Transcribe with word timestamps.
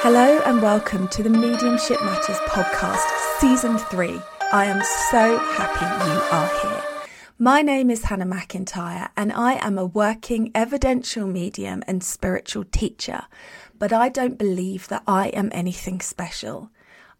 Hello 0.00 0.40
and 0.46 0.62
welcome 0.62 1.08
to 1.08 1.24
the 1.24 1.28
Mediumship 1.28 2.00
Matters 2.02 2.36
podcast, 2.46 3.04
season 3.40 3.78
three. 3.78 4.20
I 4.52 4.66
am 4.66 4.80
so 5.10 5.38
happy 5.38 5.84
you 6.08 6.20
are 6.30 6.62
here. 6.62 7.08
My 7.36 7.62
name 7.62 7.90
is 7.90 8.04
Hannah 8.04 8.24
McIntyre 8.24 9.08
and 9.16 9.32
I 9.32 9.54
am 9.54 9.76
a 9.76 9.84
working 9.84 10.52
evidential 10.54 11.26
medium 11.26 11.82
and 11.88 12.04
spiritual 12.04 12.62
teacher, 12.70 13.22
but 13.76 13.92
I 13.92 14.08
don't 14.08 14.38
believe 14.38 14.86
that 14.86 15.02
I 15.08 15.30
am 15.30 15.50
anything 15.52 16.00
special. 16.00 16.70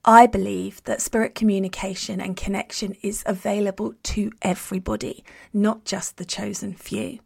I 0.04 0.29
believe 0.29 0.80
that 0.84 1.02
spirit 1.02 1.34
communication 1.34 2.20
and 2.20 2.36
connection 2.36 2.95
is 3.02 3.24
available 3.26 3.95
to 4.04 4.30
everybody, 4.40 5.24
not 5.52 5.84
just 5.84 6.16
the 6.16 6.24
chosen 6.24 6.74
few. 6.74 7.18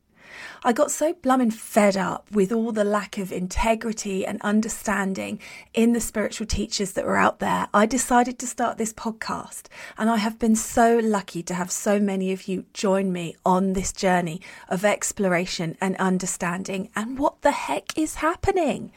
I 0.64 0.72
got 0.72 0.90
so 0.90 1.14
blummin' 1.14 1.52
fed 1.52 1.96
up 1.96 2.30
with 2.30 2.52
all 2.52 2.72
the 2.72 2.84
lack 2.84 3.18
of 3.18 3.32
integrity 3.32 4.24
and 4.24 4.40
understanding 4.42 5.38
in 5.74 5.92
the 5.92 6.00
spiritual 6.00 6.46
teachers 6.46 6.92
that 6.92 7.04
were 7.04 7.16
out 7.16 7.38
there. 7.38 7.68
I 7.74 7.86
decided 7.86 8.38
to 8.38 8.46
start 8.46 8.78
this 8.78 8.92
podcast, 8.92 9.66
and 9.98 10.08
I 10.10 10.16
have 10.16 10.38
been 10.38 10.56
so 10.56 10.98
lucky 10.98 11.42
to 11.44 11.54
have 11.54 11.70
so 11.70 11.98
many 11.98 12.32
of 12.32 12.48
you 12.48 12.64
join 12.72 13.12
me 13.12 13.36
on 13.44 13.72
this 13.72 13.92
journey 13.92 14.40
of 14.68 14.84
exploration 14.84 15.76
and 15.80 15.96
understanding 15.96 16.90
and 16.94 17.18
what 17.18 17.42
the 17.42 17.52
heck 17.52 17.96
is 17.98 18.16
happening. 18.16 18.92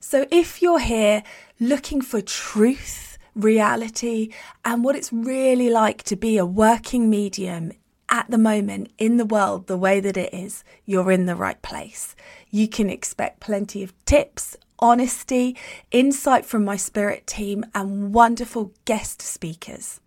So, 0.00 0.26
if 0.30 0.62
you're 0.62 0.78
here 0.78 1.22
looking 1.58 2.00
for 2.00 2.20
truth, 2.20 3.18
reality, 3.34 4.32
and 4.64 4.82
what 4.82 4.96
it's 4.96 5.12
really 5.12 5.70
like 5.70 6.02
to 6.04 6.16
be 6.16 6.38
a 6.38 6.46
working 6.46 7.10
medium 7.10 7.72
at 8.10 8.30
the 8.30 8.38
moment 8.38 8.90
in 8.98 9.16
the 9.16 9.24
world 9.24 9.66
the 9.66 9.78
way 9.78 10.00
that 10.00 10.16
it 10.16 10.34
is, 10.34 10.64
you're 10.84 11.12
in 11.12 11.26
the 11.26 11.36
right 11.36 11.60
place. 11.62 12.14
You 12.50 12.68
can 12.68 12.90
expect 12.90 13.40
plenty 13.40 13.82
of 13.82 13.94
tips, 14.04 14.56
honesty, 14.78 15.56
insight 15.90 16.44
from 16.44 16.64
my 16.64 16.76
spirit 16.76 17.26
team, 17.26 17.64
and 17.74 18.12
wonderful 18.12 18.72
guest 18.84 19.22
speakers. 19.22 20.00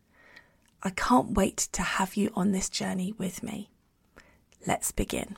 I 0.84 0.90
can't 0.90 1.32
wait 1.32 1.58
to 1.72 1.82
have 1.82 2.16
you 2.16 2.32
on 2.36 2.52
this 2.52 2.70
journey 2.70 3.14
with 3.18 3.42
me. 3.42 3.70
Let's 4.68 4.92
begin. 4.92 5.38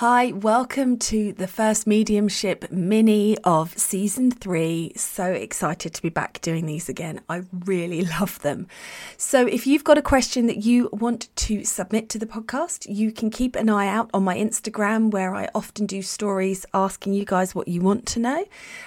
Hi, 0.00 0.32
welcome 0.32 0.96
to 1.10 1.34
the 1.34 1.46
first 1.46 1.86
mediumship 1.86 2.72
mini 2.72 3.36
of 3.44 3.76
season 3.78 4.30
three. 4.30 4.92
So 4.96 5.24
excited 5.24 5.92
to 5.92 6.00
be 6.00 6.08
back 6.08 6.40
doing 6.40 6.64
these 6.64 6.88
again. 6.88 7.20
I 7.28 7.42
really 7.66 8.06
love 8.18 8.40
them. 8.40 8.66
So, 9.18 9.46
if 9.46 9.66
you've 9.66 9.84
got 9.84 9.98
a 9.98 10.02
question 10.02 10.46
that 10.46 10.64
you 10.64 10.88
want 10.90 11.28
to 11.36 11.64
submit 11.64 12.08
to 12.08 12.18
the 12.18 12.24
podcast, 12.24 12.86
you 12.88 13.12
can 13.12 13.28
keep 13.28 13.54
an 13.54 13.68
eye 13.68 13.88
out 13.88 14.08
on 14.14 14.24
my 14.24 14.38
Instagram 14.38 15.10
where 15.10 15.34
I 15.34 15.50
often 15.54 15.84
do 15.84 16.00
stories 16.00 16.64
asking 16.72 17.12
you 17.12 17.26
guys 17.26 17.54
what 17.54 17.68
you 17.68 17.82
want 17.82 18.06
to 18.06 18.20
know. 18.20 18.46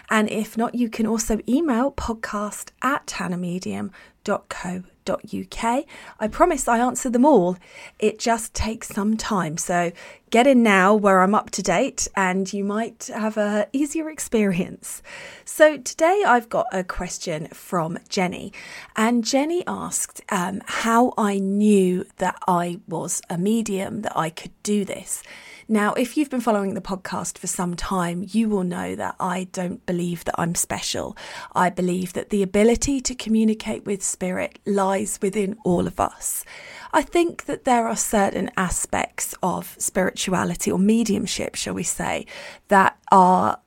And 0.09 0.31
if 0.31 0.57
not, 0.57 0.74
you 0.74 0.90
can 0.90 1.06
also 1.06 1.38
email 1.47 1.91
podcast 1.91 2.72
at 2.81 3.06
hannahmedium.co 3.06 4.84
uk. 5.09 5.86
I 6.19 6.28
promise 6.30 6.68
I 6.68 6.80
answer 6.80 7.09
them 7.09 7.25
all. 7.25 7.58
It 8.00 8.19
just 8.19 8.53
takes 8.53 8.88
some 8.90 9.18
time. 9.18 9.58
So 9.58 9.91
get 10.30 10.47
in 10.47 10.64
now 10.64 10.96
where 10.96 11.22
I'm 11.22 11.36
up 11.36 11.52
to 11.52 11.62
date 11.62 12.08
and 12.16 12.52
you 12.52 12.64
might 12.64 13.09
have 13.13 13.38
a 13.38 13.68
easier 13.74 14.09
experience. 14.09 15.02
So 15.46 15.78
today 15.78 16.24
I've 16.25 16.50
got 16.50 16.68
a 16.72 16.84
question 16.84 17.47
from 17.47 18.00
Jenny 18.09 18.52
and 18.96 19.24
Jenny 19.24 19.63
asked 19.68 20.22
um, 20.30 20.62
how 20.66 21.13
I 21.18 21.40
knew 21.40 22.06
that 22.18 22.38
I 22.47 22.80
was 22.88 23.22
a 23.30 23.38
medium, 23.38 24.02
that 24.02 24.18
I 24.18 24.30
could 24.30 24.52
do 24.63 24.86
this. 24.86 25.24
Now, 25.68 25.94
if 25.94 26.18
you've 26.18 26.29
been 26.29 26.41
following 26.41 26.74
the 26.74 26.81
podcast 26.81 27.38
for 27.38 27.47
some 27.47 27.75
time, 27.75 28.25
you 28.28 28.50
will 28.50 28.63
know 28.63 28.96
that 28.96 29.16
I 29.19 29.47
don't 29.51 29.85
believe 29.85 30.25
that 30.25 30.35
I'm 30.38 30.56
special. 30.56 31.16
I 31.56 31.69
believe 31.69 32.13
that 32.13 32.29
the 32.29 32.44
ability 32.44 33.00
to 33.01 33.16
communicate 33.16 33.85
with 33.85 34.03
spirit 34.03 34.59
lies 34.66 35.19
within 35.22 35.57
all 35.63 35.88
of 35.88 36.00
us. 36.00 36.44
I 36.91 37.01
think 37.01 37.46
that 37.46 37.63
there 37.63 37.88
are 37.88 37.96
certain 37.96 38.51
aspects 38.57 39.34
of 39.41 39.75
spirituality 39.79 40.72
or 40.72 40.79
mediumship, 40.79 41.56
shall 41.56 41.74
we 41.74 41.84
say, 41.84 42.25
that 42.68 42.97
are 43.12 43.59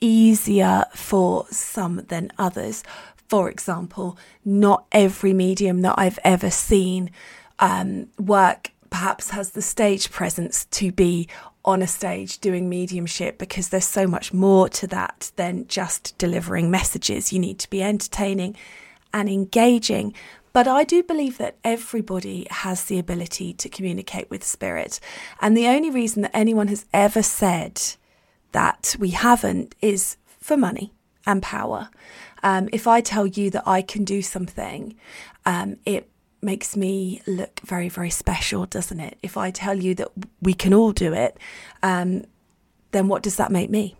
easier 0.00 0.84
for 0.94 1.46
some 1.50 2.04
than 2.08 2.30
others. 2.38 2.84
For 3.28 3.48
example, 3.50 4.18
not 4.44 4.86
every 4.92 5.32
medium 5.32 5.82
that 5.82 5.94
I've 5.96 6.18
ever 6.24 6.50
seen 6.50 7.10
um, 7.58 8.08
work 8.18 8.72
perhaps 8.90 9.30
has 9.30 9.50
the 9.50 9.62
stage 9.62 10.10
presence 10.10 10.64
to 10.66 10.92
be 10.92 11.28
on 11.64 11.82
a 11.82 11.86
stage 11.86 12.38
doing 12.38 12.68
mediumship 12.68 13.38
because 13.38 13.68
there's 13.68 13.84
so 13.84 14.06
much 14.06 14.32
more 14.32 14.68
to 14.68 14.86
that 14.86 15.30
than 15.36 15.66
just 15.68 16.16
delivering 16.18 16.70
messages. 16.70 17.32
You 17.32 17.38
need 17.38 17.58
to 17.58 17.70
be 17.70 17.82
entertaining 17.82 18.56
and 19.12 19.28
engaging. 19.28 20.14
But 20.52 20.66
I 20.66 20.84
do 20.84 21.02
believe 21.02 21.38
that 21.38 21.56
everybody 21.62 22.46
has 22.50 22.84
the 22.84 22.98
ability 22.98 23.52
to 23.54 23.68
communicate 23.68 24.30
with 24.30 24.42
spirit. 24.44 24.98
And 25.40 25.56
the 25.56 25.68
only 25.68 25.90
reason 25.90 26.22
that 26.22 26.36
anyone 26.36 26.68
has 26.68 26.86
ever 26.92 27.22
said 27.22 27.80
that 28.52 28.96
we 28.98 29.10
haven't 29.10 29.74
is 29.82 30.16
for 30.40 30.56
money 30.56 30.92
and 31.26 31.42
power. 31.42 31.90
Um, 32.42 32.68
if 32.72 32.86
I 32.86 33.00
tell 33.00 33.26
you 33.26 33.50
that 33.50 33.68
I 33.68 33.82
can 33.82 34.04
do 34.04 34.22
something, 34.22 34.96
um, 35.44 35.76
it 35.84 36.08
makes 36.40 36.76
me 36.76 37.20
look 37.26 37.60
very, 37.64 37.88
very 37.88 38.10
special, 38.10 38.66
doesn't 38.66 39.00
it? 39.00 39.18
If 39.22 39.36
I 39.36 39.50
tell 39.50 39.76
you 39.76 39.94
that 39.96 40.08
we 40.40 40.54
can 40.54 40.72
all 40.72 40.92
do 40.92 41.12
it, 41.12 41.38
um, 41.82 42.24
then 42.92 43.08
what 43.08 43.22
does 43.22 43.36
that 43.36 43.52
make 43.52 43.70
me? 43.70 43.96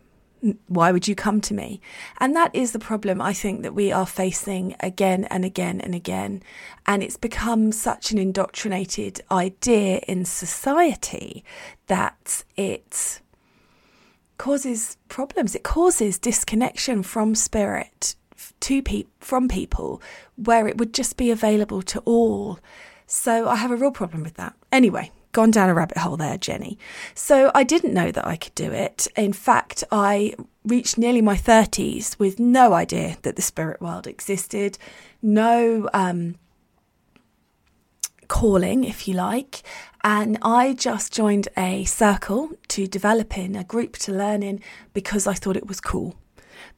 Why 0.68 0.92
would 0.92 1.08
you 1.08 1.16
come 1.16 1.40
to 1.42 1.54
me? 1.54 1.80
And 2.18 2.34
that 2.36 2.54
is 2.54 2.70
the 2.70 2.78
problem 2.78 3.20
I 3.20 3.32
think 3.32 3.62
that 3.62 3.74
we 3.74 3.90
are 3.90 4.06
facing 4.06 4.76
again 4.78 5.24
and 5.24 5.44
again 5.44 5.80
and 5.80 5.96
again. 5.96 6.42
And 6.86 7.02
it's 7.02 7.16
become 7.16 7.72
such 7.72 8.12
an 8.12 8.18
indoctrinated 8.18 9.20
idea 9.32 9.98
in 10.06 10.24
society 10.24 11.44
that 11.88 12.44
it 12.56 13.20
causes 14.38 14.96
problems. 15.08 15.56
It 15.56 15.64
causes 15.64 16.20
disconnection 16.20 17.02
from 17.02 17.34
spirit 17.34 18.14
to 18.60 18.82
pe- 18.82 19.04
from 19.20 19.48
people 19.48 20.02
where 20.36 20.66
it 20.66 20.78
would 20.78 20.94
just 20.94 21.16
be 21.16 21.30
available 21.30 21.82
to 21.82 22.00
all. 22.00 22.58
So 23.06 23.48
I 23.48 23.56
have 23.56 23.70
a 23.70 23.76
real 23.76 23.90
problem 23.90 24.22
with 24.22 24.34
that. 24.34 24.54
Anyway, 24.70 25.10
gone 25.32 25.50
down 25.50 25.68
a 25.68 25.74
rabbit 25.74 25.98
hole 25.98 26.16
there, 26.16 26.38
Jenny. 26.38 26.78
So 27.14 27.50
I 27.54 27.64
didn't 27.64 27.94
know 27.94 28.10
that 28.10 28.26
I 28.26 28.36
could 28.36 28.54
do 28.54 28.70
it. 28.72 29.06
In 29.16 29.32
fact, 29.32 29.84
I 29.90 30.34
reached 30.64 30.98
nearly 30.98 31.22
my 31.22 31.36
30s 31.36 32.18
with 32.18 32.38
no 32.38 32.72
idea 32.72 33.16
that 33.22 33.36
the 33.36 33.42
spirit 33.42 33.80
world 33.80 34.06
existed, 34.06 34.78
no 35.22 35.88
um, 35.94 36.36
calling, 38.28 38.84
if 38.84 39.08
you 39.08 39.14
like. 39.14 39.62
And 40.04 40.38
I 40.42 40.74
just 40.74 41.12
joined 41.12 41.48
a 41.56 41.84
circle 41.84 42.50
to 42.68 42.86
develop 42.86 43.36
in, 43.36 43.56
a 43.56 43.64
group 43.64 43.96
to 43.98 44.12
learn 44.12 44.42
in, 44.42 44.60
because 44.92 45.26
I 45.26 45.34
thought 45.34 45.56
it 45.56 45.66
was 45.66 45.80
cool 45.80 46.16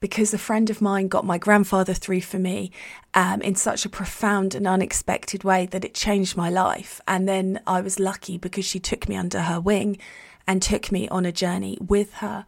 because 0.01 0.33
a 0.33 0.39
friend 0.39 0.71
of 0.71 0.81
mine 0.81 1.09
got 1.09 1.27
my 1.27 1.39
grandfather 1.39 1.93
through 1.93 2.23
for 2.23 2.39
me 2.39 2.73
um, 3.15 3.43
in 3.43 3.55
such 3.55 3.85
a 3.85 3.91
profound 3.91 4.55
and 4.55 4.67
unexpected 4.67 5.45
way 5.45 5.67
that 5.67 5.85
it 5.85 5.95
changed 5.95 6.37
my 6.37 6.49
life. 6.49 7.01
And 7.07 7.29
then 7.29 7.61
I 7.67 7.83
was 7.83 8.01
lucky 8.01 8.39
because 8.39 8.65
she 8.65 8.81
took 8.81 9.09
me 9.09 9.17
under 9.17 9.43
her 9.43 9.61
wing 9.61 9.99
and 10.47 10.63
took 10.63 10.91
me 10.91 11.07
on 11.09 11.27
a 11.27 11.33
journey 11.33 11.77
with 11.81 12.15
her. 12.15 12.47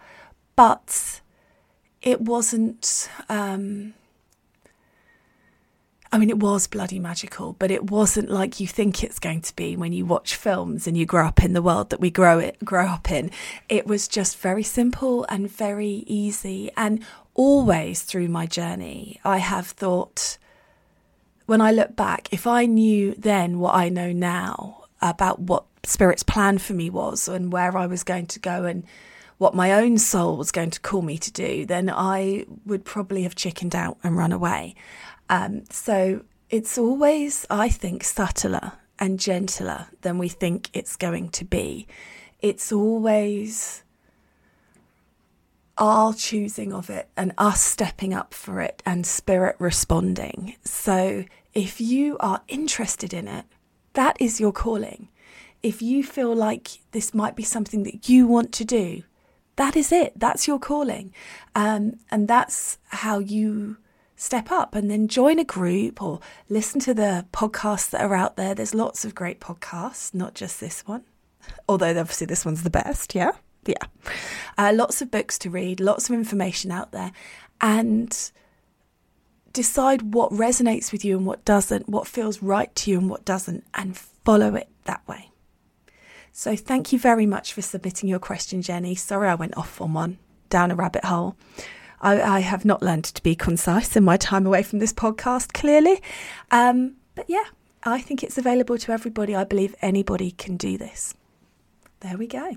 But 0.57 1.21
it 2.01 2.23
wasn't. 2.23 3.09
Um, 3.29 3.95
I 6.15 6.19
mean, 6.19 6.29
it 6.29 6.39
was 6.39 6.67
bloody 6.67 6.99
magical, 6.99 7.55
but 7.55 7.71
it 7.71 7.91
wasn't 7.91 8.29
like 8.29 8.61
you 8.61 8.67
think 8.67 9.03
it's 9.03 9.19
going 9.19 9.41
to 9.41 9.57
be 9.57 9.77
when 9.77 9.95
you 9.95 10.05
watch 10.05 10.35
films 10.35 10.87
and 10.87 10.95
you 10.95 11.07
grow 11.07 11.27
up 11.27 11.43
in 11.43 11.55
the 11.55 11.63
world 11.63 11.89
that 11.89 12.01
we 12.01 12.11
grow 12.11 12.39
it 12.39 12.63
grow 12.63 12.85
up 12.85 13.11
in. 13.11 13.31
It 13.71 13.87
was 13.87 14.09
just 14.09 14.37
very 14.37 14.63
simple 14.63 15.25
and 15.31 15.51
very 15.51 16.05
easy. 16.07 16.71
And 16.77 17.03
always 17.35 18.03
through 18.03 18.29
my 18.29 18.47
journey, 18.47 19.21
I 19.25 19.39
have 19.39 19.67
thought, 19.67 20.39
when 21.47 21.61
I 21.61 21.73
look 21.73 21.97
back, 21.97 22.29
if 22.33 22.47
I 22.47 22.67
knew 22.67 23.15
then 23.17 23.59
what 23.59 23.75
I 23.75 23.89
know 23.89 24.13
now 24.13 24.85
about 25.01 25.41
what 25.41 25.65
Spirit's 25.85 26.23
plan 26.23 26.59
for 26.59 26.75
me 26.75 26.91
was 26.91 27.29
and 27.29 27.53
where 27.53 27.77
I 27.77 27.87
was 27.87 28.05
going 28.05 28.27
to 28.27 28.39
go 28.39 28.65
and 28.65 28.85
what 29.39 29.55
my 29.55 29.73
own 29.73 29.99
soul 29.99 30.37
was 30.37 30.53
going 30.53 30.71
to 30.71 30.81
call 30.81 31.03
me 31.03 31.19
to 31.19 31.33
do, 31.33 31.67
then 31.67 31.91
I 31.91 32.47
would 32.65 32.85
probably 32.85 33.25
have 33.25 33.35
chickened 33.35 33.75
out 33.75 33.99
and 34.05 34.17
run 34.17 34.31
away. 34.31 34.77
Um, 35.29 35.65
so 35.69 36.23
it's 36.49 36.79
always, 36.79 37.45
I 37.51 37.69
think, 37.69 38.05
subtler 38.05 38.73
and 39.01 39.19
gentler 39.19 39.89
than 40.03 40.19
we 40.19 40.29
think 40.29 40.71
it's 40.73 40.95
going 40.95 41.31
to 41.31 41.45
be. 41.45 41.89
It's 42.39 42.71
always 42.71 43.83
our 45.83 46.15
choosing 46.15 46.73
of 46.73 46.89
it 46.89 47.09
and 47.17 47.33
us 47.37 47.61
stepping 47.61 48.15
up 48.15 48.33
for 48.33 48.61
it 48.61 48.81
and 48.87 49.05
spirit 49.05 49.57
responding. 49.59 50.55
So 50.63 51.25
if 51.55 51.81
you 51.81 52.17
are 52.21 52.41
interested 52.47 53.13
in 53.13 53.27
it, 53.27 53.47
that 53.95 54.17
is 54.21 54.39
your 54.39 54.53
calling. 54.53 55.09
If 55.61 55.83
you 55.83 56.05
feel 56.05 56.37
like 56.37 56.79
this 56.93 57.13
might 57.13 57.35
be 57.35 57.43
something 57.43 57.83
that 57.83 58.09
you 58.09 58.29
want 58.29 58.53
to 58.53 58.65
do, 58.65 59.03
that 59.57 59.75
is 59.75 59.91
it. 59.91 60.13
That's 60.15 60.47
your 60.47 60.61
calling. 60.61 61.13
Um, 61.57 61.99
and 62.13 62.29
that's 62.29 62.79
how 62.91 63.19
you 63.19 63.77
step 64.15 64.53
up 64.53 64.77
and 64.77 64.89
then 64.89 65.09
join 65.09 65.41
a 65.41 65.45
group 65.45 66.01
or 66.01 66.21
listen 66.49 66.79
to 66.83 66.95
the 66.95 67.27
podcasts 67.33 67.91
that 67.91 68.03
are 68.03 68.15
out 68.15 68.37
there. 68.37 68.55
There's 68.55 68.73
lots 68.73 69.05
of 69.05 69.17
great 69.17 69.41
podcasts, 69.41 70.15
not 70.15 70.35
just 70.35 70.61
this 70.61 70.87
one, 70.87 71.03
although 71.69 71.99
obviously 71.99 72.29
this 72.29 72.45
one's 72.45 72.63
the 72.63 72.71
best. 72.71 73.17
Yeah 73.17 73.33
yeah, 73.67 73.87
uh, 74.59 74.73
lots 74.75 75.03
of 75.03 75.11
books 75.11 75.39
to 75.39 75.51
read, 75.51 75.81
lots 75.81 76.09
of 76.09 76.15
information 76.15 76.71
out 76.71 76.93
there, 76.93 77.13
and 77.61 78.33
decide 79.53 80.15
what 80.15 80.33
resonates 80.33 80.93
with 80.93 81.05
you 81.05 81.17
and 81.17 81.27
what 81.27 81.45
doesn't, 81.45 81.89
what 81.89 82.07
feels 82.07 82.43
right 82.43 82.75
to 82.75 82.91
you 82.91 82.99
and 82.99 83.11
what 83.11 83.25
doesn't, 83.25 83.65
and 83.75 83.97
follow 83.97 84.55
it 84.55 84.69
that 84.85 85.07
way. 85.07 85.31
So, 86.33 86.57
thank 86.57 86.93
you 86.93 86.99
very 86.99 87.27
much 87.27 87.53
for 87.53 87.61
submitting 87.63 88.09
your 88.09 88.19
question, 88.19 88.63
Jenny. 88.63 88.95
Sorry 88.95 89.29
I 89.29 89.35
went 89.35 89.57
off 89.57 89.81
on 89.81 89.93
one 89.93 90.19
down 90.49 90.71
a 90.71 90.75
rabbit 90.75 91.05
hole. 91.05 91.37
I, 92.01 92.21
I 92.21 92.41
have 92.41 92.65
not 92.65 92.83
learned 92.83 93.05
to 93.05 93.23
be 93.23 93.35
concise 93.35 93.97
in 93.97 94.05
my 94.05 94.17
time 94.17 94.47
away 94.47 94.63
from 94.63 94.81
this 94.81 94.93
podcast, 94.93 95.53
clearly. 95.53 96.03
Um, 96.51 96.95
but 97.15 97.27
yeah, 97.29 97.45
I 97.85 98.01
think 98.01 98.23
it's 98.23 98.39
available 98.39 98.79
to 98.79 98.93
everybody. 98.93 99.35
I 99.35 99.45
believe 99.45 99.75
anybody 99.81 100.33
can 100.33 100.57
do 100.57 100.77
this. 100.77 101.15
There 102.01 102.17
we 102.17 102.27
go. 102.27 102.57